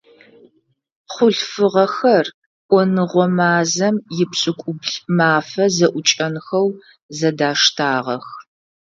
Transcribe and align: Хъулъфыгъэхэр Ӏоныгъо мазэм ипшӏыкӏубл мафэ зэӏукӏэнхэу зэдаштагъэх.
Хъулъфыгъэхэр 1.13 2.25
Ӏоныгъо 2.69 3.25
мазэм 3.37 3.95
ипшӏыкӏубл 4.21 4.93
мафэ 5.17 5.65
зэӏукӏэнхэу 5.75 6.67
зэдаштагъэх. 7.17 8.25